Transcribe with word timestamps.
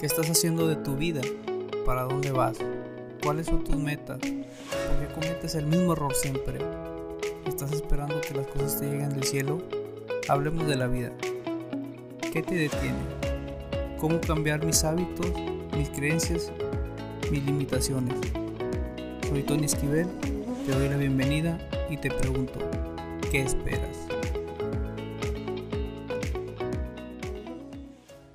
qué 0.00 0.06
estás 0.06 0.30
haciendo 0.30 0.66
de 0.66 0.76
tu 0.76 0.96
vida? 0.96 1.20
¿Para 1.84 2.04
dónde 2.04 2.30
vas? 2.30 2.56
¿Cuáles 3.22 3.46
son 3.46 3.62
tus 3.62 3.76
metas? 3.76 4.18
¿Por 4.20 4.30
qué 5.00 5.14
cometes 5.14 5.54
el 5.54 5.66
mismo 5.66 5.92
error 5.92 6.14
siempre? 6.14 6.58
¿Estás 7.46 7.72
esperando 7.72 8.18
que 8.22 8.32
las 8.32 8.46
cosas 8.46 8.80
te 8.80 8.86
lleguen 8.86 9.10
del 9.10 9.24
cielo? 9.24 9.60
Hablemos 10.28 10.66
de 10.66 10.76
la 10.76 10.86
vida. 10.86 11.12
¿Qué 12.32 12.42
te 12.42 12.54
detiene? 12.54 13.02
¿Cómo 14.00 14.18
cambiar 14.18 14.64
mis 14.64 14.82
hábitos, 14.82 15.26
mis 15.76 15.90
creencias, 15.90 16.50
mis 17.30 17.44
limitaciones? 17.44 18.14
Soy 19.28 19.42
Tony 19.42 19.66
Esquivel, 19.66 20.08
te 20.64 20.72
doy 20.72 20.88
la 20.88 20.96
bienvenida 20.96 21.58
y 21.90 21.98
te 21.98 22.10
pregunto, 22.10 22.58
¿qué 23.30 23.42
esperas? 23.42 23.98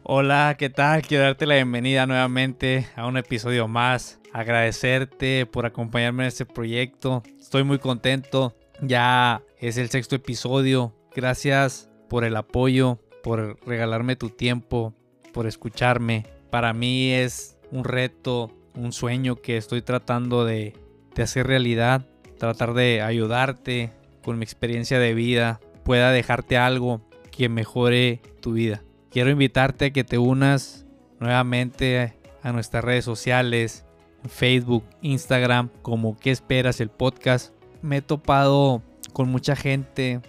Hola, 0.09 0.55
¿qué 0.57 0.69
tal? 0.69 1.01
Quiero 1.01 1.25
darte 1.25 1.45
la 1.45 1.55
bienvenida 1.55 2.05
nuevamente 2.05 2.87
a 2.95 3.07
un 3.07 3.17
episodio 3.17 3.67
más. 3.67 4.21
Agradecerte 4.31 5.45
por 5.45 5.65
acompañarme 5.65 6.23
en 6.23 6.29
este 6.29 6.45
proyecto. 6.45 7.23
Estoy 7.37 7.65
muy 7.65 7.77
contento. 7.77 8.55
Ya 8.81 9.43
es 9.59 9.75
el 9.75 9.89
sexto 9.89 10.15
episodio. 10.15 10.95
Gracias 11.13 11.89
por 12.07 12.23
el 12.23 12.37
apoyo, 12.37 13.01
por 13.21 13.59
regalarme 13.67 14.15
tu 14.15 14.29
tiempo, 14.29 14.93
por 15.33 15.45
escucharme. 15.45 16.25
Para 16.51 16.71
mí 16.71 17.11
es 17.11 17.57
un 17.71 17.83
reto, 17.83 18.53
un 18.75 18.93
sueño 18.93 19.35
que 19.35 19.57
estoy 19.57 19.81
tratando 19.81 20.45
de, 20.45 20.73
de 21.15 21.23
hacer 21.23 21.47
realidad. 21.47 22.07
Tratar 22.37 22.75
de 22.75 23.01
ayudarte 23.01 23.91
con 24.23 24.39
mi 24.39 24.45
experiencia 24.45 24.99
de 24.99 25.13
vida. 25.13 25.59
Pueda 25.83 26.11
dejarte 26.11 26.55
algo 26.55 27.01
que 27.29 27.49
mejore 27.49 28.21
tu 28.39 28.53
vida. 28.53 28.83
Quiero 29.17 29.31
invitarte 29.31 29.85
a 29.85 29.89
que 29.89 30.03
te 30.03 30.19
unas 30.19 30.85
nuevamente 31.19 32.13
a 32.43 32.51
nuestras 32.51 32.83
redes 32.83 33.03
sociales, 33.03 33.83
Facebook, 34.29 34.83
Instagram, 35.01 35.69
como 35.81 36.15
¿Qué 36.17 36.29
esperas? 36.29 36.79
el 36.81 36.91
podcast. 36.91 37.51
Me 37.81 37.97
he 37.97 38.01
topado 38.03 38.83
con 39.13 39.27
mucha 39.29 39.55
gente 39.55 40.21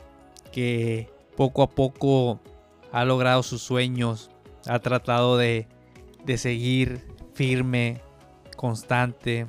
que 0.52 1.10
poco 1.36 1.62
a 1.62 1.68
poco 1.68 2.40
ha 2.90 3.04
logrado 3.04 3.42
sus 3.42 3.60
sueños, 3.60 4.30
ha 4.66 4.78
tratado 4.78 5.36
de, 5.36 5.68
de 6.24 6.38
seguir 6.38 7.04
firme, 7.34 8.00
constante. 8.56 9.46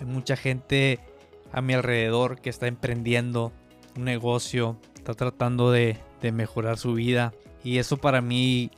Hay 0.00 0.06
mucha 0.06 0.34
gente 0.34 0.98
a 1.52 1.60
mi 1.60 1.74
alrededor 1.74 2.40
que 2.40 2.48
está 2.48 2.68
emprendiendo 2.68 3.52
un 3.98 4.04
negocio, 4.04 4.80
está 4.94 5.12
tratando 5.12 5.70
de, 5.70 5.98
de 6.22 6.32
mejorar 6.32 6.78
su 6.78 6.94
vida. 6.94 7.34
Y 7.62 7.76
eso 7.76 7.98
para 7.98 8.22
mí 8.22 8.70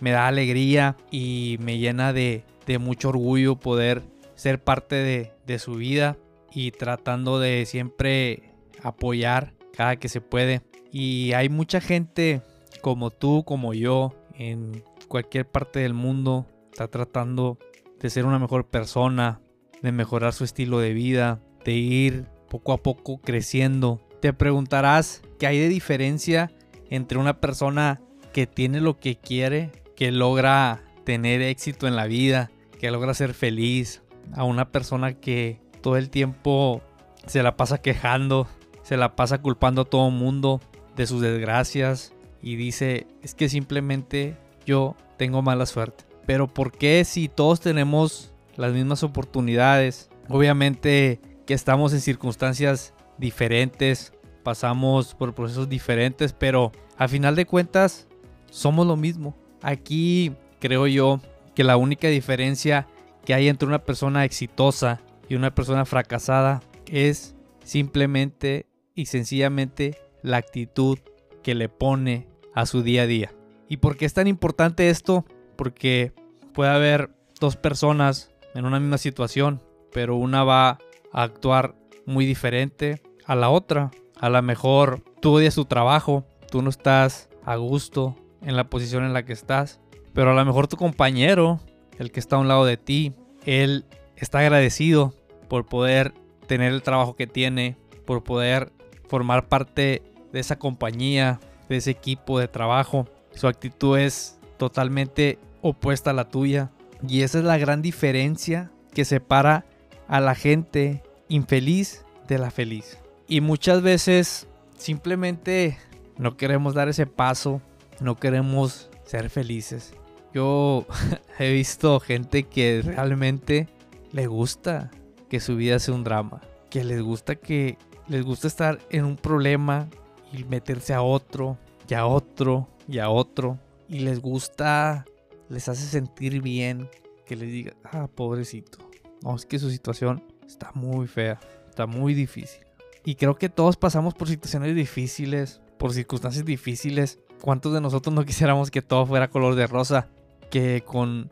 me 0.00 0.10
da 0.10 0.26
alegría 0.26 0.96
y 1.10 1.56
me 1.60 1.78
llena 1.78 2.12
de, 2.12 2.44
mucho 2.80 3.10
orgullo 3.10 3.56
poder 3.56 4.02
ser 4.34 4.62
parte 4.62 4.96
de, 4.96 5.32
de 5.46 5.58
su 5.58 5.74
vida 5.74 6.16
y 6.52 6.72
tratando 6.72 7.38
de 7.38 7.64
siempre 7.66 8.54
apoyar 8.82 9.54
cada 9.72 9.96
que 9.96 10.08
se 10.08 10.20
puede. 10.20 10.62
Y 10.90 11.32
hay 11.32 11.48
mucha 11.48 11.80
gente 11.80 12.42
como 12.80 13.10
tú, 13.10 13.44
como 13.44 13.74
yo, 13.74 14.14
en 14.34 14.82
cualquier 15.08 15.46
parte 15.46 15.80
del 15.80 15.94
mundo, 15.94 16.46
está 16.72 16.88
tratando 16.88 17.58
de 18.00 18.10
ser 18.10 18.26
una 18.26 18.38
mejor 18.38 18.66
persona, 18.66 19.40
de 19.82 19.92
mejorar 19.92 20.32
su 20.32 20.44
estilo 20.44 20.78
de 20.78 20.92
vida, 20.92 21.40
de 21.64 21.72
ir 21.72 22.26
poco 22.48 22.72
a 22.72 22.82
poco 22.82 23.18
creciendo. 23.18 24.00
Te 24.20 24.32
preguntarás 24.32 25.22
qué 25.38 25.46
hay 25.46 25.58
de 25.58 25.68
diferencia 25.68 26.50
entre 26.90 27.18
una 27.18 27.40
persona 27.40 28.00
que 28.32 28.46
tiene 28.46 28.80
lo 28.80 28.98
que 28.98 29.16
quiere, 29.16 29.70
que 29.96 30.12
logra 30.12 30.82
tener 31.04 31.42
éxito 31.42 31.88
en 31.88 31.96
la 31.96 32.06
vida, 32.06 32.50
que 32.78 32.90
logra 32.90 33.14
ser 33.14 33.34
feliz, 33.34 34.02
a 34.34 34.44
una 34.44 34.70
persona 34.70 35.14
que 35.14 35.60
todo 35.80 35.96
el 35.96 36.10
tiempo 36.10 36.82
se 37.26 37.42
la 37.42 37.56
pasa 37.56 37.78
quejando, 37.78 38.46
se 38.82 38.96
la 38.96 39.16
pasa 39.16 39.38
culpando 39.38 39.82
a 39.82 39.84
todo 39.84 40.10
mundo 40.10 40.60
de 40.94 41.06
sus 41.06 41.20
desgracias 41.20 42.12
y 42.42 42.56
dice, 42.56 43.06
es 43.22 43.34
que 43.34 43.48
simplemente 43.48 44.36
yo 44.64 44.96
tengo 45.16 45.42
mala 45.42 45.66
suerte. 45.66 46.04
Pero 46.26 46.48
¿por 46.48 46.72
qué 46.72 47.04
si 47.04 47.28
todos 47.28 47.60
tenemos 47.60 48.32
las 48.56 48.72
mismas 48.72 49.02
oportunidades? 49.02 50.10
Obviamente 50.28 51.20
que 51.46 51.54
estamos 51.54 51.92
en 51.92 52.00
circunstancias 52.00 52.92
diferentes, 53.18 54.12
pasamos 54.42 55.14
por 55.14 55.34
procesos 55.34 55.68
diferentes, 55.68 56.32
pero 56.32 56.72
a 56.96 57.08
final 57.08 57.36
de 57.36 57.46
cuentas 57.46 58.08
somos 58.50 58.86
lo 58.86 58.96
mismo. 58.96 59.36
Aquí 59.62 60.32
creo 60.60 60.86
yo 60.86 61.20
que 61.54 61.64
la 61.64 61.76
única 61.76 62.08
diferencia 62.08 62.86
que 63.24 63.34
hay 63.34 63.48
entre 63.48 63.66
una 63.66 63.84
persona 63.84 64.24
exitosa 64.24 65.00
y 65.28 65.34
una 65.34 65.54
persona 65.54 65.84
fracasada 65.84 66.62
es 66.86 67.34
simplemente 67.64 68.66
y 68.94 69.06
sencillamente 69.06 69.98
la 70.22 70.36
actitud 70.38 70.98
que 71.42 71.54
le 71.54 71.68
pone 71.68 72.28
a 72.54 72.66
su 72.66 72.82
día 72.82 73.02
a 73.02 73.06
día. 73.06 73.32
¿Y 73.68 73.78
por 73.78 73.96
qué 73.96 74.04
es 74.04 74.14
tan 74.14 74.26
importante 74.26 74.88
esto? 74.90 75.24
Porque 75.56 76.12
puede 76.52 76.70
haber 76.70 77.10
dos 77.40 77.56
personas 77.56 78.30
en 78.54 78.64
una 78.64 78.80
misma 78.80 78.98
situación, 78.98 79.62
pero 79.92 80.16
una 80.16 80.44
va 80.44 80.78
a 81.12 81.22
actuar 81.22 81.74
muy 82.06 82.24
diferente 82.24 83.02
a 83.26 83.34
la 83.34 83.50
otra. 83.50 83.90
A 84.18 84.30
lo 84.30 84.40
mejor 84.42 85.02
tú 85.20 85.34
odias 85.34 85.56
tu 85.56 85.64
trabajo, 85.64 86.24
tú 86.50 86.62
no 86.62 86.70
estás 86.70 87.28
a 87.44 87.56
gusto 87.56 88.16
en 88.46 88.56
la 88.56 88.70
posición 88.70 89.04
en 89.04 89.12
la 89.12 89.24
que 89.24 89.34
estás. 89.34 89.80
Pero 90.14 90.30
a 90.30 90.34
lo 90.34 90.44
mejor 90.46 90.68
tu 90.68 90.76
compañero, 90.76 91.60
el 91.98 92.10
que 92.10 92.20
está 92.20 92.36
a 92.36 92.38
un 92.38 92.48
lado 92.48 92.64
de 92.64 92.78
ti, 92.78 93.12
él 93.44 93.84
está 94.16 94.38
agradecido 94.38 95.12
por 95.48 95.66
poder 95.66 96.14
tener 96.46 96.72
el 96.72 96.82
trabajo 96.82 97.16
que 97.16 97.26
tiene, 97.26 97.76
por 98.06 98.24
poder 98.24 98.72
formar 99.08 99.48
parte 99.48 100.02
de 100.32 100.40
esa 100.40 100.58
compañía, 100.58 101.40
de 101.68 101.76
ese 101.76 101.90
equipo 101.90 102.38
de 102.38 102.48
trabajo. 102.48 103.08
Su 103.34 103.48
actitud 103.48 103.98
es 103.98 104.38
totalmente 104.56 105.38
opuesta 105.60 106.10
a 106.10 106.14
la 106.14 106.28
tuya. 106.28 106.70
Y 107.06 107.22
esa 107.22 107.38
es 107.38 107.44
la 107.44 107.58
gran 107.58 107.82
diferencia 107.82 108.70
que 108.94 109.04
separa 109.04 109.66
a 110.08 110.20
la 110.20 110.34
gente 110.34 111.02
infeliz 111.28 112.04
de 112.28 112.38
la 112.38 112.50
feliz. 112.50 112.98
Y 113.28 113.40
muchas 113.40 113.82
veces 113.82 114.46
simplemente 114.78 115.78
no 116.16 116.36
queremos 116.36 116.74
dar 116.74 116.88
ese 116.88 117.06
paso 117.06 117.60
no 118.00 118.16
queremos 118.16 118.90
ser 119.04 119.30
felices. 119.30 119.94
Yo 120.34 120.86
he 121.38 121.52
visto 121.52 122.00
gente 122.00 122.44
que 122.44 122.82
realmente 122.84 123.68
le 124.12 124.26
gusta 124.26 124.90
que 125.28 125.40
su 125.40 125.56
vida 125.56 125.78
sea 125.78 125.94
un 125.94 126.04
drama, 126.04 126.40
que 126.70 126.84
les 126.84 127.02
gusta 127.02 127.36
que 127.36 127.78
les 128.08 128.24
gusta 128.24 128.46
estar 128.46 128.78
en 128.90 129.04
un 129.04 129.16
problema 129.16 129.88
y 130.32 130.44
meterse 130.44 130.94
a 130.94 131.02
otro, 131.02 131.58
y 131.88 131.94
a 131.94 132.06
otro, 132.06 132.68
y 132.88 132.98
a 132.98 133.10
otro, 133.10 133.58
y 133.88 134.00
les 134.00 134.20
gusta, 134.20 135.04
les 135.48 135.68
hace 135.68 135.86
sentir 135.86 136.40
bien 136.42 136.88
que 137.24 137.36
les 137.36 137.50
diga, 137.50 137.74
ah, 137.84 138.08
pobrecito. 138.12 138.78
No, 139.22 139.34
es 139.34 139.46
que 139.46 139.58
su 139.58 139.70
situación 139.70 140.22
está 140.46 140.70
muy 140.74 141.06
fea, 141.06 141.40
está 141.68 141.86
muy 141.86 142.14
difícil. 142.14 142.64
Y 143.04 143.14
creo 143.16 143.36
que 143.36 143.48
todos 143.48 143.76
pasamos 143.76 144.14
por 144.14 144.28
situaciones 144.28 144.74
difíciles, 144.74 145.60
por 145.78 145.92
circunstancias 145.92 146.44
difíciles, 146.44 147.20
¿Cuántos 147.40 147.72
de 147.72 147.80
nosotros 147.80 148.14
no 148.14 148.24
quisiéramos 148.26 148.70
que 148.70 148.82
todo 148.82 149.06
fuera 149.06 149.28
color 149.28 149.54
de 149.54 149.66
rosa? 149.66 150.08
Que 150.50 150.82
con 150.84 151.30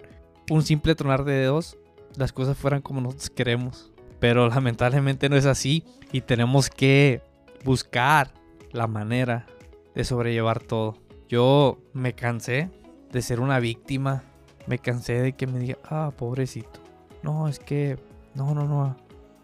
un 0.51 0.63
simple 0.63 0.95
tronar 0.95 1.25
de 1.25 1.33
dedos 1.33 1.79
las 2.17 2.33
cosas 2.33 2.57
fueran 2.57 2.83
como 2.83 3.01
nosotros 3.01 3.31
queremos. 3.31 3.93
Pero 4.21 4.49
lamentablemente 4.49 5.29
no 5.29 5.37
es 5.37 5.47
así 5.47 5.85
y 6.13 6.21
tenemos 6.21 6.71
que 6.71 7.23
buscar 7.65 8.33
la 8.73 8.87
manera 8.87 9.47
de 9.95 10.05
sobrellevar 10.05 10.63
todo. 10.63 10.99
Yo 11.29 11.79
me 11.93 12.15
cansé 12.15 12.71
de 13.13 13.23
ser 13.23 13.41
una 13.41 13.59
víctima. 13.59 14.25
Me 14.67 14.79
cansé 14.79 15.21
de 15.21 15.33
que 15.35 15.47
me 15.47 15.59
diga, 15.59 15.79
ah, 15.85 16.13
pobrecito. 16.17 16.81
No, 17.23 17.49
es 17.49 17.59
que, 17.59 17.99
no, 18.35 18.55
no, 18.55 18.65
no. 18.65 18.97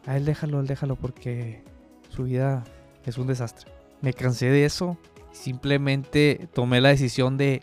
A 0.07 0.17
él 0.17 0.25
déjalo, 0.25 0.61
él 0.61 0.67
déjalo 0.67 0.97
porque 0.97 1.63
su 2.09 2.25
vida 2.25 2.65
es 3.05 3.19
un 3.19 3.27
desastre. 3.27 3.71
Me 4.01 4.13
cansé 4.13 4.47
de 4.47 4.65
eso 4.65 4.97
Simplemente 5.33 6.49
tomé 6.53 6.81
la 6.81 6.91
decisión 6.91 7.37
de 7.37 7.63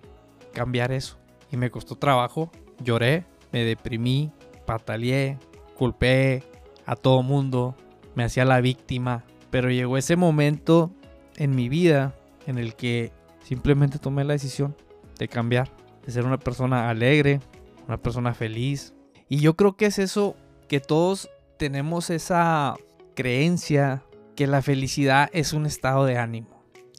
cambiar 0.54 0.92
eso. 0.92 1.18
Y 1.52 1.58
me 1.58 1.69
costó 1.69 1.96
trabajo. 1.96 2.52
Lloré, 2.84 3.25
me 3.52 3.64
deprimí, 3.64 4.31
pataleé, 4.66 5.38
culpé 5.75 6.44
a 6.86 6.96
todo 6.96 7.24
mundo, 7.24 7.75
me 8.16 8.24
hacía 8.24 8.46
la 8.46 8.62
víctima. 8.62 9.25
Pero 9.50 9.69
llegó 9.69 9.98
ese 9.98 10.16
momento 10.16 10.92
en 11.36 11.56
mi 11.56 11.69
vida 11.69 12.16
en 12.46 12.58
el 12.58 12.75
que 12.75 13.12
simplemente 13.44 14.00
tomé 14.00 14.24
la 14.24 14.34
decisión 14.34 14.75
de 15.18 15.28
cambiar, 15.28 15.72
de 16.06 16.12
ser 16.12 16.25
una 16.25 16.38
persona 16.38 16.90
alegre, 16.90 17.40
una 17.88 17.98
persona 17.98 18.34
feliz. 18.34 18.94
Y 19.30 19.40
yo 19.40 19.56
creo 19.56 19.75
que 19.75 19.86
es 19.86 20.00
eso 20.00 20.36
que 20.68 20.80
todos 20.80 21.30
tenemos 21.58 22.10
esa 22.10 22.75
creencia 23.16 24.04
que 24.36 24.48
la 24.48 24.62
felicidad 24.62 25.30
es 25.34 25.54
un 25.54 25.66
estado 25.66 26.06
de 26.06 26.18
ánimo 26.18 26.56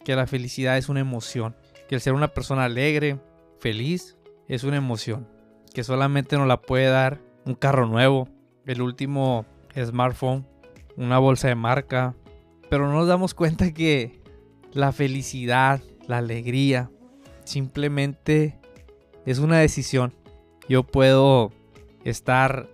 que 0.08 0.16
la 0.16 0.26
felicidad 0.26 0.78
es 0.78 0.88
una 0.88 1.00
emoción, 1.00 1.54
que 1.86 1.94
el 1.94 2.00
ser 2.00 2.14
una 2.14 2.28
persona 2.28 2.64
alegre, 2.64 3.20
feliz, 3.60 4.16
es 4.48 4.64
una 4.64 4.78
emoción, 4.78 5.28
que 5.74 5.84
solamente 5.84 6.38
nos 6.38 6.48
la 6.48 6.62
puede 6.62 6.86
dar 6.86 7.20
un 7.44 7.54
carro 7.54 7.86
nuevo, 7.86 8.26
el 8.64 8.80
último 8.80 9.44
smartphone, 9.76 10.46
una 10.96 11.18
bolsa 11.18 11.48
de 11.48 11.56
marca, 11.56 12.14
pero 12.70 12.86
no 12.86 12.94
nos 12.94 13.06
damos 13.06 13.34
cuenta 13.34 13.74
que 13.74 14.22
la 14.72 14.92
felicidad, 14.92 15.82
la 16.06 16.16
alegría, 16.16 16.90
simplemente 17.44 18.58
es 19.26 19.40
una 19.40 19.58
decisión. 19.58 20.14
Yo 20.70 20.84
puedo 20.84 21.52
estar 22.04 22.66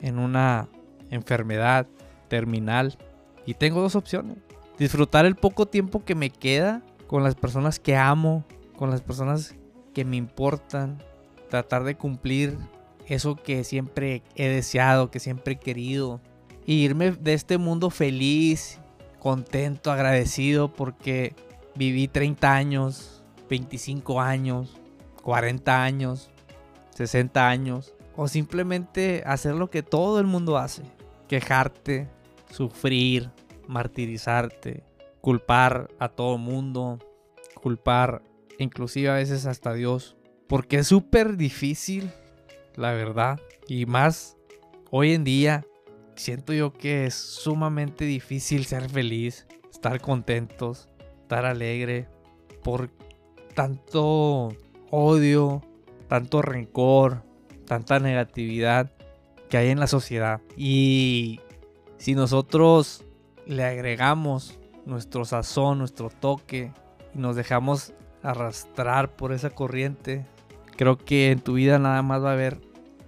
en 0.00 0.18
una 0.18 0.68
enfermedad 1.10 1.86
terminal 2.26 2.98
y 3.46 3.54
tengo 3.54 3.82
dos 3.82 3.94
opciones. 3.94 4.38
Disfrutar 4.82 5.26
el 5.26 5.36
poco 5.36 5.66
tiempo 5.66 6.04
que 6.04 6.16
me 6.16 6.30
queda 6.30 6.82
con 7.06 7.22
las 7.22 7.36
personas 7.36 7.78
que 7.78 7.94
amo, 7.94 8.44
con 8.76 8.90
las 8.90 9.00
personas 9.00 9.54
que 9.94 10.04
me 10.04 10.16
importan, 10.16 11.00
tratar 11.48 11.84
de 11.84 11.94
cumplir 11.94 12.58
eso 13.06 13.36
que 13.36 13.62
siempre 13.62 14.24
he 14.34 14.48
deseado, 14.48 15.08
que 15.12 15.20
siempre 15.20 15.52
he 15.52 15.58
querido, 15.60 16.20
y 16.66 16.82
irme 16.82 17.12
de 17.12 17.32
este 17.32 17.58
mundo 17.58 17.90
feliz, 17.90 18.80
contento, 19.20 19.92
agradecido 19.92 20.72
porque 20.72 21.36
viví 21.76 22.08
30 22.08 22.52
años, 22.52 23.22
25 23.48 24.20
años, 24.20 24.80
40 25.22 25.80
años, 25.84 26.28
60 26.96 27.48
años, 27.48 27.94
o 28.16 28.26
simplemente 28.26 29.22
hacer 29.26 29.54
lo 29.54 29.70
que 29.70 29.84
todo 29.84 30.18
el 30.18 30.26
mundo 30.26 30.58
hace, 30.58 30.82
quejarte, 31.28 32.08
sufrir, 32.50 33.30
martirizarte, 33.72 34.84
culpar 35.20 35.88
a 35.98 36.08
todo 36.10 36.38
mundo, 36.38 36.98
culpar 37.54 38.22
inclusive 38.58 39.08
a 39.08 39.14
veces 39.14 39.46
hasta 39.46 39.72
Dios, 39.72 40.16
porque 40.46 40.78
es 40.78 40.86
súper 40.86 41.36
difícil, 41.36 42.10
la 42.76 42.92
verdad, 42.92 43.40
y 43.66 43.86
más 43.86 44.36
hoy 44.90 45.14
en 45.14 45.24
día 45.24 45.64
siento 46.14 46.52
yo 46.52 46.72
que 46.72 47.06
es 47.06 47.14
sumamente 47.14 48.04
difícil 48.04 48.66
ser 48.66 48.88
feliz, 48.88 49.46
estar 49.70 50.00
contentos, 50.00 50.88
estar 51.22 51.46
alegre 51.46 52.08
por 52.62 52.90
tanto 53.54 54.50
odio, 54.90 55.62
tanto 56.08 56.42
rencor, 56.42 57.24
tanta 57.66 57.98
negatividad 57.98 58.92
que 59.48 59.56
hay 59.56 59.70
en 59.70 59.80
la 59.80 59.86
sociedad. 59.86 60.40
Y 60.56 61.40
si 61.96 62.14
nosotros 62.14 63.04
le 63.46 63.64
agregamos 63.64 64.58
nuestro 64.86 65.24
sazón, 65.24 65.78
nuestro 65.78 66.10
toque 66.10 66.72
y 67.14 67.18
nos 67.18 67.36
dejamos 67.36 67.92
arrastrar 68.22 69.14
por 69.14 69.32
esa 69.32 69.50
corriente, 69.50 70.26
creo 70.76 70.96
que 70.96 71.30
en 71.30 71.40
tu 71.40 71.54
vida 71.54 71.78
nada 71.78 72.02
más 72.02 72.22
va 72.22 72.30
a 72.30 72.34
haber 72.34 72.60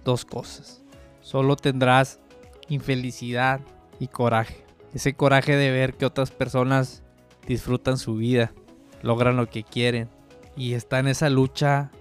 dos 0.03 0.25
cosas. 0.25 0.83
Solo 1.21 1.55
tendrás 1.55 2.19
infelicidad 2.67 3.61
y 3.99 4.07
coraje. 4.07 4.65
Ese 4.93 5.13
coraje 5.13 5.55
de 5.55 5.71
ver 5.71 5.93
que 5.93 6.05
otras 6.05 6.31
personas 6.31 7.03
disfrutan 7.47 7.97
su 7.97 8.15
vida, 8.15 8.53
logran 9.01 9.37
lo 9.37 9.47
que 9.47 9.63
quieren 9.63 10.09
y 10.55 10.73
está 10.73 10.99
en 10.99 11.07
esa 11.07 11.29
lucha 11.29 11.91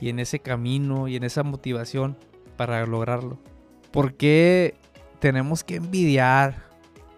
y 0.00 0.08
en 0.08 0.18
ese 0.18 0.38
camino 0.38 1.08
y 1.08 1.16
en 1.16 1.24
esa 1.24 1.42
motivación 1.42 2.16
para 2.56 2.84
lograrlo. 2.86 3.38
¿Por 3.90 4.14
qué 4.14 4.74
tenemos 5.18 5.64
que 5.64 5.76
envidiar 5.76 6.67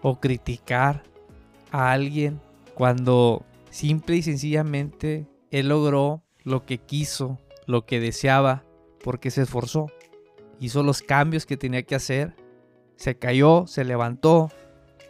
o 0.01 0.19
criticar 0.19 1.03
a 1.71 1.91
alguien 1.91 2.39
cuando 2.73 3.45
simple 3.69 4.17
y 4.17 4.21
sencillamente 4.23 5.27
él 5.51 5.69
logró 5.69 6.23
lo 6.43 6.65
que 6.65 6.77
quiso, 6.79 7.39
lo 7.67 7.85
que 7.85 7.99
deseaba, 7.99 8.63
porque 9.03 9.31
se 9.31 9.43
esforzó? 9.43 9.87
Hizo 10.59 10.83
los 10.83 11.01
cambios 11.01 11.45
que 11.45 11.57
tenía 11.57 11.83
que 11.83 11.95
hacer, 11.95 12.35
se 12.95 13.17
cayó, 13.17 13.65
se 13.67 13.83
levantó, 13.83 14.51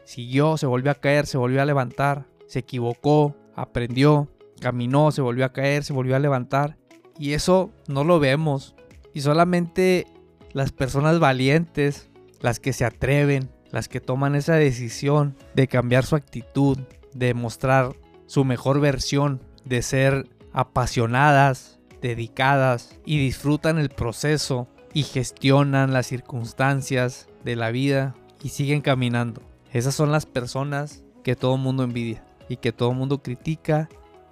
siguió, 0.06 0.58
se 0.58 0.66
volvió 0.66 0.92
a 0.92 0.96
caer, 0.96 1.26
se 1.26 1.38
volvió 1.38 1.62
a 1.62 1.66
levantar, 1.66 2.26
se 2.48 2.60
equivocó, 2.60 3.36
aprendió, 3.56 4.30
caminó, 4.60 5.12
se 5.12 5.22
volvió 5.22 5.46
a 5.46 5.54
caer, 5.54 5.84
se 5.84 5.94
volvió 5.94 6.16
a 6.16 6.20
levantar. 6.20 6.78
Y 7.18 7.34
eso 7.34 7.72
no 7.88 8.04
lo 8.04 8.20
vemos. 8.20 8.76
Y 9.14 9.22
solamente 9.22 10.06
las 10.54 10.72
personas 10.72 11.20
valientes, 11.20 12.10
las 12.40 12.60
que 12.60 12.74
se 12.74 12.86
atreven, 12.86 13.50
las 13.72 13.88
que 13.88 14.02
toman 14.02 14.36
esa 14.36 14.56
decisión 14.56 15.36
de 15.54 15.68
cambiar 15.68 16.06
su 16.06 16.16
actitud, 16.16 16.78
de 17.14 17.34
mostrar 17.34 17.96
su 18.26 18.46
mejor 18.46 18.80
versión, 18.80 19.42
de 19.66 19.82
ser 19.82 20.30
apasionadas, 20.54 21.80
dedicadas 22.02 23.00
y 23.06 23.20
disfrutan 23.20 23.78
el 23.78 23.90
proceso 23.90 24.68
y 24.94 25.04
gestionan 25.04 25.94
las 25.94 26.08
circunstancias 26.08 27.28
de 27.44 27.56
la 27.56 27.72
vida 27.72 28.16
y 28.44 28.50
siguen 28.50 28.82
caminando. 28.82 29.42
Esas 29.72 29.96
son 29.96 30.12
las 30.12 30.26
personas 30.26 31.04
que 31.24 31.36
todo 31.36 31.56
el 31.56 31.62
mundo 31.62 31.84
envidia 31.84 32.26
y 32.50 32.58
que 32.58 32.74
todo 32.74 32.92
el 32.92 32.98
mundo 32.98 33.22
critica 33.22 33.88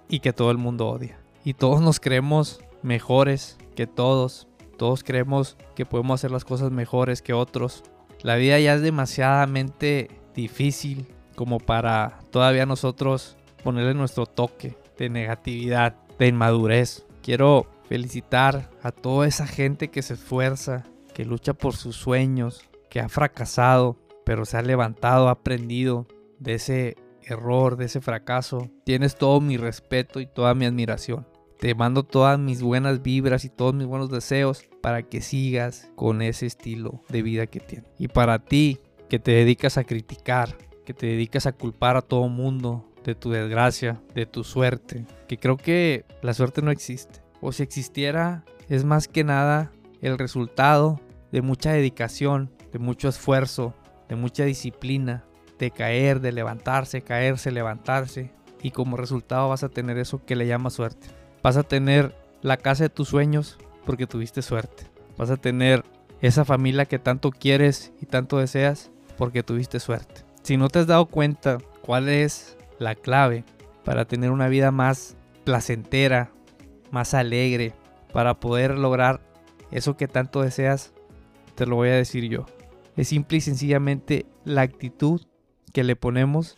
y 0.08 0.20
que 0.20 0.32
todo 0.32 0.50
el 0.50 0.58
mundo 0.58 0.88
odia. 0.88 1.18
Y 1.44 1.54
todos 1.54 1.80
nos 1.80 2.00
creemos 2.00 2.60
mejores 2.82 3.56
que 3.74 3.86
todos. 3.86 4.46
Todos 4.76 5.04
creemos 5.04 5.56
que 5.74 5.86
podemos 5.86 6.20
hacer 6.20 6.30
las 6.30 6.44
cosas 6.44 6.70
mejores 6.70 7.22
que 7.22 7.32
otros. 7.32 7.82
La 8.22 8.36
vida 8.36 8.58
ya 8.58 8.74
es 8.74 8.82
demasiadamente 8.82 10.10
difícil 10.34 11.06
como 11.36 11.58
para 11.58 12.18
todavía 12.30 12.66
nosotros 12.66 13.36
ponerle 13.64 13.94
nuestro 13.94 14.26
toque 14.26 14.76
de 14.98 15.08
negatividad, 15.08 15.96
de 16.18 16.28
inmadurez. 16.28 17.06
Quiero 17.22 17.66
felicitar 17.88 18.70
a 18.82 18.92
toda 18.92 19.26
esa 19.26 19.46
gente 19.46 19.88
que 19.88 20.02
se 20.02 20.14
esfuerza, 20.14 20.84
que 21.14 21.24
lucha 21.24 21.54
por 21.54 21.74
sus 21.74 21.96
sueños, 21.96 22.62
que 22.90 23.00
ha 23.00 23.08
fracasado, 23.08 23.96
pero 24.24 24.44
se 24.44 24.58
ha 24.58 24.62
levantado, 24.62 25.28
ha 25.28 25.32
aprendido 25.32 26.06
de 26.38 26.54
ese 26.54 26.96
error, 27.22 27.76
de 27.76 27.86
ese 27.86 28.00
fracaso. 28.00 28.70
Tienes 28.84 29.16
todo 29.16 29.40
mi 29.40 29.56
respeto 29.56 30.20
y 30.20 30.26
toda 30.26 30.54
mi 30.54 30.66
admiración. 30.66 31.26
Te 31.60 31.74
mando 31.74 32.04
todas 32.04 32.38
mis 32.38 32.62
buenas 32.62 33.02
vibras 33.02 33.44
y 33.44 33.50
todos 33.50 33.74
mis 33.74 33.86
buenos 33.86 34.10
deseos 34.10 34.64
para 34.80 35.02
que 35.02 35.20
sigas 35.20 35.90
con 35.94 36.22
ese 36.22 36.46
estilo 36.46 37.02
de 37.10 37.20
vida 37.20 37.46
que 37.48 37.60
tienes. 37.60 37.90
Y 37.98 38.08
para 38.08 38.38
ti, 38.38 38.80
que 39.10 39.18
te 39.18 39.32
dedicas 39.32 39.76
a 39.76 39.84
criticar, 39.84 40.56
que 40.86 40.94
te 40.94 41.04
dedicas 41.04 41.44
a 41.44 41.52
culpar 41.52 41.98
a 41.98 42.02
todo 42.02 42.28
mundo 42.30 42.88
de 43.04 43.14
tu 43.14 43.30
desgracia, 43.30 44.00
de 44.14 44.24
tu 44.24 44.42
suerte, 44.42 45.04
que 45.28 45.36
creo 45.36 45.58
que 45.58 46.06
la 46.22 46.32
suerte 46.32 46.62
no 46.62 46.70
existe. 46.70 47.20
O 47.42 47.52
si 47.52 47.62
existiera, 47.62 48.42
es 48.70 48.86
más 48.86 49.06
que 49.06 49.22
nada 49.22 49.70
el 50.00 50.16
resultado 50.16 50.98
de 51.30 51.42
mucha 51.42 51.72
dedicación, 51.72 52.50
de 52.72 52.78
mucho 52.78 53.06
esfuerzo, 53.06 53.74
de 54.08 54.16
mucha 54.16 54.46
disciplina, 54.46 55.26
de 55.58 55.70
caer, 55.70 56.20
de 56.20 56.32
levantarse, 56.32 57.02
caerse, 57.02 57.50
levantarse. 57.50 58.32
Y 58.62 58.70
como 58.70 58.96
resultado 58.96 59.50
vas 59.50 59.62
a 59.62 59.68
tener 59.68 59.98
eso 59.98 60.24
que 60.24 60.36
le 60.36 60.46
llama 60.46 60.70
suerte. 60.70 61.19
Vas 61.42 61.56
a 61.56 61.62
tener 61.62 62.14
la 62.42 62.56
casa 62.56 62.84
de 62.84 62.90
tus 62.90 63.08
sueños 63.08 63.58
porque 63.86 64.06
tuviste 64.06 64.42
suerte. 64.42 64.84
Vas 65.16 65.30
a 65.30 65.36
tener 65.36 65.84
esa 66.20 66.44
familia 66.44 66.84
que 66.84 66.98
tanto 66.98 67.30
quieres 67.30 67.92
y 68.00 68.06
tanto 68.06 68.38
deseas 68.38 68.90
porque 69.16 69.42
tuviste 69.42 69.80
suerte. 69.80 70.22
Si 70.42 70.56
no 70.56 70.68
te 70.68 70.80
has 70.80 70.86
dado 70.86 71.06
cuenta 71.06 71.58
cuál 71.82 72.08
es 72.08 72.56
la 72.78 72.94
clave 72.94 73.44
para 73.84 74.04
tener 74.04 74.30
una 74.30 74.48
vida 74.48 74.70
más 74.70 75.16
placentera, 75.44 76.30
más 76.90 77.14
alegre, 77.14 77.74
para 78.12 78.40
poder 78.40 78.78
lograr 78.78 79.20
eso 79.70 79.96
que 79.96 80.08
tanto 80.08 80.42
deseas, 80.42 80.92
te 81.54 81.66
lo 81.66 81.76
voy 81.76 81.90
a 81.90 81.94
decir 81.94 82.24
yo. 82.24 82.46
Es 82.96 83.08
simple 83.08 83.38
y 83.38 83.40
sencillamente 83.40 84.26
la 84.44 84.62
actitud 84.62 85.22
que 85.72 85.84
le 85.84 85.96
ponemos 85.96 86.56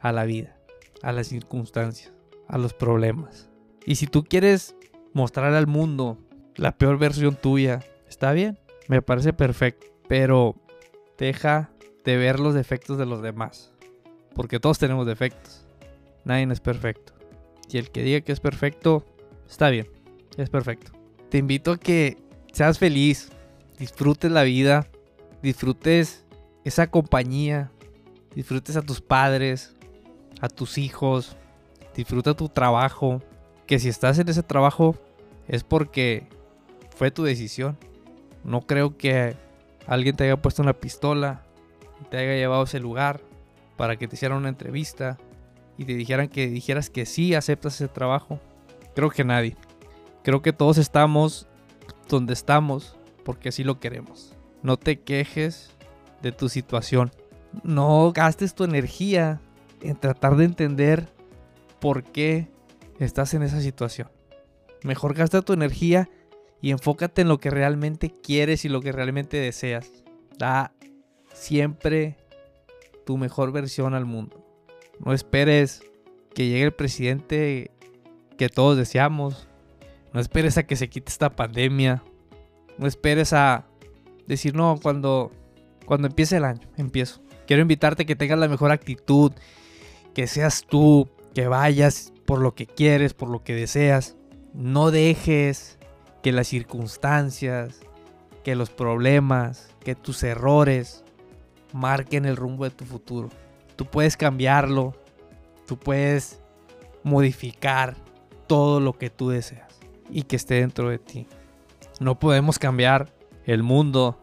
a 0.00 0.12
la 0.12 0.24
vida, 0.24 0.56
a 1.02 1.12
las 1.12 1.28
circunstancias, 1.28 2.12
a 2.48 2.58
los 2.58 2.74
problemas. 2.74 3.51
Y 3.86 3.96
si 3.96 4.06
tú 4.06 4.24
quieres 4.24 4.76
mostrar 5.12 5.54
al 5.54 5.66
mundo 5.66 6.18
la 6.56 6.76
peor 6.76 6.98
versión 6.98 7.36
tuya, 7.36 7.80
está 8.08 8.32
bien, 8.32 8.58
me 8.88 9.02
parece 9.02 9.32
perfecto, 9.32 9.86
pero 10.08 10.56
deja 11.18 11.70
de 12.04 12.16
ver 12.16 12.40
los 12.40 12.54
defectos 12.54 12.98
de 12.98 13.06
los 13.06 13.22
demás, 13.22 13.72
porque 14.34 14.60
todos 14.60 14.78
tenemos 14.78 15.06
defectos, 15.06 15.66
nadie 16.24 16.46
es 16.50 16.60
perfecto. 16.60 17.12
Y 17.68 17.78
el 17.78 17.90
que 17.90 18.02
diga 18.02 18.20
que 18.20 18.32
es 18.32 18.40
perfecto, 18.40 19.04
está 19.48 19.70
bien, 19.70 19.88
es 20.36 20.50
perfecto. 20.50 20.92
Te 21.30 21.38
invito 21.38 21.72
a 21.72 21.78
que 21.78 22.18
seas 22.52 22.78
feliz, 22.78 23.30
disfrutes 23.78 24.30
la 24.30 24.42
vida, 24.42 24.86
disfrutes 25.42 26.26
esa 26.64 26.88
compañía, 26.88 27.70
disfrutes 28.34 28.76
a 28.76 28.82
tus 28.82 29.00
padres, 29.00 29.74
a 30.40 30.48
tus 30.48 30.76
hijos, 30.76 31.36
disfruta 31.94 32.34
tu 32.34 32.48
trabajo, 32.48 33.22
que 33.72 33.78
si 33.78 33.88
estás 33.88 34.18
en 34.18 34.28
ese 34.28 34.42
trabajo 34.42 34.96
es 35.48 35.64
porque 35.64 36.28
fue 36.94 37.10
tu 37.10 37.22
decisión. 37.22 37.78
No 38.44 38.66
creo 38.66 38.98
que 38.98 39.34
alguien 39.86 40.14
te 40.14 40.24
haya 40.24 40.36
puesto 40.36 40.60
una 40.60 40.74
pistola 40.74 41.42
y 41.98 42.04
te 42.04 42.18
haya 42.18 42.34
llevado 42.34 42.60
a 42.60 42.64
ese 42.64 42.80
lugar 42.80 43.22
para 43.78 43.96
que 43.96 44.06
te 44.06 44.16
hicieran 44.16 44.36
una 44.36 44.50
entrevista 44.50 45.16
y 45.78 45.86
te 45.86 45.94
dijeran 45.94 46.28
que 46.28 46.48
dijeras 46.48 46.90
que 46.90 47.06
sí 47.06 47.34
aceptas 47.34 47.76
ese 47.76 47.88
trabajo. 47.88 48.38
Creo 48.94 49.08
que 49.08 49.24
nadie. 49.24 49.56
Creo 50.22 50.42
que 50.42 50.52
todos 50.52 50.76
estamos 50.76 51.48
donde 52.10 52.34
estamos 52.34 52.98
porque 53.24 53.48
así 53.48 53.64
lo 53.64 53.80
queremos. 53.80 54.36
No 54.62 54.76
te 54.76 55.00
quejes 55.00 55.70
de 56.20 56.30
tu 56.30 56.50
situación. 56.50 57.10
No 57.62 58.12
gastes 58.12 58.54
tu 58.54 58.64
energía 58.64 59.40
en 59.80 59.96
tratar 59.96 60.36
de 60.36 60.44
entender 60.44 61.08
por 61.80 62.04
qué 62.04 62.50
estás 62.98 63.34
en 63.34 63.42
esa 63.42 63.60
situación. 63.60 64.08
Mejor 64.82 65.14
gasta 65.14 65.42
tu 65.42 65.52
energía 65.52 66.08
y 66.60 66.70
enfócate 66.70 67.22
en 67.22 67.28
lo 67.28 67.38
que 67.38 67.50
realmente 67.50 68.14
quieres 68.22 68.64
y 68.64 68.68
lo 68.68 68.80
que 68.80 68.92
realmente 68.92 69.36
deseas. 69.36 69.90
Da 70.38 70.72
siempre 71.32 72.16
tu 73.04 73.16
mejor 73.16 73.52
versión 73.52 73.94
al 73.94 74.04
mundo. 74.04 74.44
No 74.98 75.12
esperes 75.12 75.82
que 76.34 76.46
llegue 76.46 76.64
el 76.64 76.72
presidente 76.72 77.70
que 78.38 78.48
todos 78.48 78.76
deseamos. 78.76 79.48
No 80.12 80.20
esperes 80.20 80.58
a 80.58 80.64
que 80.64 80.76
se 80.76 80.88
quite 80.88 81.10
esta 81.10 81.30
pandemia. 81.30 82.02
No 82.78 82.86
esperes 82.86 83.32
a 83.32 83.66
decir, 84.26 84.54
no, 84.54 84.78
cuando, 84.82 85.32
cuando 85.86 86.08
empiece 86.08 86.36
el 86.36 86.44
año, 86.44 86.68
empiezo. 86.76 87.20
Quiero 87.46 87.62
invitarte 87.62 88.04
a 88.04 88.06
que 88.06 88.16
tengas 88.16 88.38
la 88.38 88.48
mejor 88.48 88.70
actitud, 88.70 89.32
que 90.14 90.26
seas 90.26 90.64
tú, 90.64 91.08
que 91.34 91.48
vayas 91.48 92.12
por 92.26 92.40
lo 92.40 92.54
que 92.54 92.66
quieres, 92.66 93.14
por 93.14 93.28
lo 93.28 93.42
que 93.42 93.54
deseas. 93.54 94.16
No 94.54 94.90
dejes 94.90 95.78
que 96.22 96.32
las 96.32 96.48
circunstancias, 96.48 97.80
que 98.44 98.54
los 98.54 98.70
problemas, 98.70 99.74
que 99.80 99.94
tus 99.94 100.22
errores 100.22 101.04
marquen 101.72 102.24
el 102.24 102.36
rumbo 102.36 102.64
de 102.64 102.70
tu 102.70 102.84
futuro. 102.84 103.28
Tú 103.76 103.86
puedes 103.86 104.16
cambiarlo, 104.16 104.94
tú 105.66 105.78
puedes 105.78 106.40
modificar 107.02 107.96
todo 108.46 108.80
lo 108.80 108.92
que 108.98 109.10
tú 109.10 109.30
deseas 109.30 109.78
y 110.10 110.22
que 110.22 110.36
esté 110.36 110.56
dentro 110.56 110.90
de 110.90 110.98
ti. 110.98 111.26
No 112.00 112.18
podemos 112.18 112.58
cambiar 112.58 113.12
el 113.46 113.62
mundo 113.62 114.18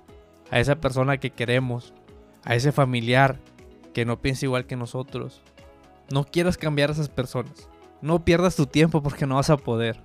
a 0.51 0.59
esa 0.59 0.75
persona 0.75 1.17
que 1.17 1.31
queremos, 1.31 1.93
a 2.43 2.55
ese 2.55 2.71
familiar 2.71 3.39
que 3.93 4.05
no 4.05 4.21
piensa 4.21 4.45
igual 4.45 4.65
que 4.65 4.75
nosotros. 4.75 5.41
No 6.11 6.25
quieras 6.25 6.57
cambiar 6.57 6.89
a 6.89 6.93
esas 6.93 7.09
personas. 7.09 7.69
No 8.01 8.23
pierdas 8.23 8.55
tu 8.55 8.65
tiempo 8.65 9.03
porque 9.03 9.25
no 9.25 9.35
vas 9.35 9.49
a 9.49 9.57
poder. 9.57 10.01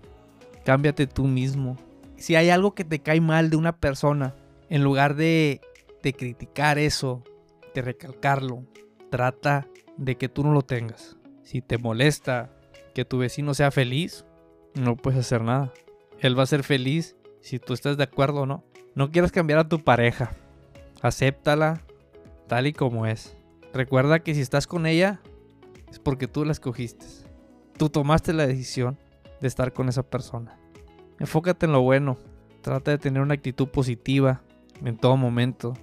Cámbiate 0.65 1.07
tú 1.07 1.25
mismo. 1.25 1.77
Si 2.17 2.37
hay 2.37 2.51
algo 2.51 2.75
que 2.75 2.85
te 2.85 3.01
cae 3.01 3.21
mal 3.21 3.51
de 3.51 3.57
una 3.57 3.77
persona, 3.77 4.35
en 4.69 4.83
lugar 4.83 5.15
de, 5.15 5.61
de 6.03 6.13
criticar 6.13 6.79
eso, 6.79 7.23
de 7.75 7.83
recalcarlo, 7.83 8.65
trata 9.11 9.69
de 9.97 10.17
que 10.17 10.29
tú 10.29 10.43
no 10.43 10.53
lo 10.53 10.63
tengas. 10.63 11.17
Si 11.43 11.61
te 11.61 11.79
molesta 11.79 12.51
que 12.95 13.05
tu 13.05 13.19
vecino 13.19 13.55
sea 13.55 13.71
feliz, 13.71 14.25
no 14.75 14.97
puedes 14.97 15.21
hacer 15.21 15.43
nada. 15.43 15.73
Él 16.21 16.39
va 16.39 16.45
a 16.45 16.47
ser 16.47 16.63
feliz 16.63 17.17
si 17.41 17.59
tú 17.59 17.75
estás 17.75 17.97
de 17.97 18.05
acuerdo 18.05 18.43
o 18.43 18.47
no. 18.47 18.65
No 18.95 19.11
quieras 19.11 19.33
cambiar 19.33 19.59
a 19.59 19.69
tu 19.69 19.81
pareja. 19.81 20.33
Acéptala 21.03 21.83
tal 22.49 22.67
y 22.67 22.73
como 22.73 23.07
es. 23.07 23.37
Recuerda 23.73 24.21
que 24.21 24.35
si 24.35 24.41
estás 24.41 24.67
con 24.67 24.87
ella 24.87 25.21
es 25.95 26.01
porque 26.01 26.27
tú 26.27 26.45
la 26.45 26.51
escogiste. 26.51 27.07
Tú 27.77 27.89
tomaste 27.89 28.33
la 28.33 28.49
decisión 28.49 28.99
de 29.41 29.47
estar 29.47 29.73
con 29.73 29.89
esa 29.89 30.03
persona. 30.03 30.59
Enfócate 31.21 31.67
en 31.67 31.73
lo 31.73 31.83
bueno. 31.83 32.19
Trata 32.63 32.91
de 32.91 32.99
tener 32.99 33.23
una 33.23 33.35
actitud 33.35 33.69
positiva 33.69 34.43
en 34.85 34.97
todo 34.97 35.17
momento. 35.17 35.75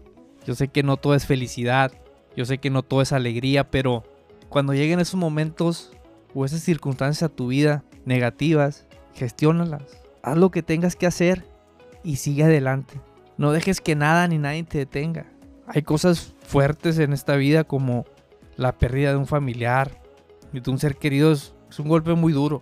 Yo 0.45 0.53
sé 0.53 0.67
que 0.67 0.83
no 0.83 0.97
todo 0.97 1.15
es 1.15 1.25
felicidad. 1.25 1.93
Yo 2.35 2.43
sé 2.43 2.57
que 2.57 2.69
no 2.69 2.83
todo 2.83 3.01
es 3.01 3.13
alegría, 3.13 3.71
pero 3.71 4.03
cuando 4.49 4.73
lleguen 4.73 4.99
esos 4.99 5.15
momentos 5.15 5.93
o 6.33 6.43
esas 6.43 6.59
circunstancias 6.59 7.23
a 7.31 7.33
tu 7.33 7.47
vida 7.47 7.85
negativas, 8.03 8.87
gestiónalas. 9.13 9.97
Haz 10.23 10.37
lo 10.37 10.51
que 10.51 10.61
tengas 10.61 10.97
que 10.97 11.07
hacer 11.07 11.45
y 12.03 12.17
sigue 12.17 12.43
adelante. 12.43 12.99
No 13.37 13.53
dejes 13.53 13.79
que 13.79 13.95
nada 13.95 14.27
ni 14.27 14.39
nadie 14.39 14.63
te 14.63 14.79
detenga. 14.79 15.25
Hay 15.67 15.83
cosas 15.83 16.35
fuertes 16.45 16.99
en 16.99 17.13
esta 17.13 17.37
vida 17.37 17.63
como 17.63 18.03
la 18.57 18.77
pérdida 18.77 19.11
de 19.11 19.15
un 19.15 19.25
familiar 19.25 20.00
y 20.53 20.70
un 20.70 20.79
ser 20.79 20.98
querido 20.98 21.31
es, 21.31 21.53
un 21.79 21.88
golpe 21.88 22.13
muy 22.13 22.34
duro 22.34 22.62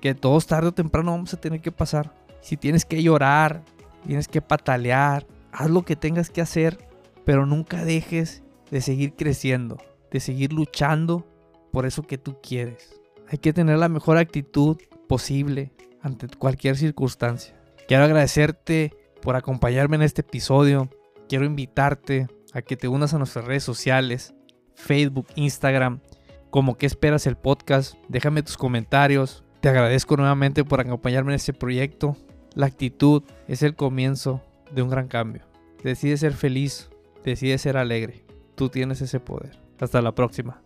que 0.00 0.14
todos 0.14 0.46
tarde 0.46 0.68
o 0.68 0.72
temprano 0.72 1.12
vamos 1.12 1.32
a 1.34 1.40
tener 1.40 1.60
que 1.60 1.72
pasar. 1.72 2.14
Si 2.40 2.56
tienes 2.56 2.84
que 2.84 3.02
llorar, 3.02 3.64
tienes 4.06 4.28
que 4.28 4.42
patalear, 4.42 5.26
haz 5.52 5.70
lo 5.70 5.82
que 5.82 5.96
tengas 5.96 6.30
que 6.30 6.40
hacer, 6.40 6.78
pero 7.24 7.46
nunca 7.46 7.84
dejes 7.84 8.42
de 8.70 8.80
seguir 8.80 9.14
creciendo, 9.14 9.78
de 10.10 10.20
seguir 10.20 10.52
luchando 10.52 11.26
por 11.72 11.86
eso 11.86 12.02
que 12.02 12.18
tú 12.18 12.38
quieres. 12.42 13.00
Hay 13.28 13.38
que 13.38 13.52
tener 13.52 13.78
la 13.78 13.88
mejor 13.88 14.18
actitud 14.18 14.78
posible 15.08 15.72
ante 16.00 16.28
cualquier 16.28 16.76
circunstancia. 16.76 17.54
Quiero 17.86 18.04
agradecerte 18.04 18.94
por 19.22 19.36
acompañarme 19.36 19.96
en 19.96 20.02
este 20.02 20.22
episodio. 20.22 20.88
Quiero 21.28 21.44
invitarte 21.44 22.28
a 22.52 22.62
que 22.62 22.76
te 22.76 22.88
unas 22.88 23.14
a 23.14 23.18
nuestras 23.18 23.44
redes 23.44 23.64
sociales, 23.64 24.34
Facebook, 24.74 25.26
Instagram, 25.34 26.00
como 26.50 26.76
que 26.76 26.86
esperas 26.86 27.26
el 27.26 27.36
podcast. 27.36 27.94
Déjame 28.08 28.42
tus 28.42 28.56
comentarios. 28.56 29.44
Te 29.60 29.68
agradezco 29.68 30.16
nuevamente 30.16 30.64
por 30.64 30.80
acompañarme 30.80 31.32
en 31.32 31.36
este 31.36 31.52
proyecto. 31.52 32.16
La 32.54 32.66
actitud 32.66 33.22
es 33.46 33.62
el 33.62 33.74
comienzo 33.74 34.42
de 34.72 34.82
un 34.82 34.90
gran 34.90 35.08
cambio. 35.08 35.42
Decide 35.82 36.16
ser 36.16 36.32
feliz, 36.32 36.90
decide 37.24 37.58
ser 37.58 37.76
alegre. 37.76 38.24
Tú 38.54 38.68
tienes 38.68 39.00
ese 39.00 39.20
poder. 39.20 39.58
Hasta 39.80 40.02
la 40.02 40.14
próxima. 40.14 40.62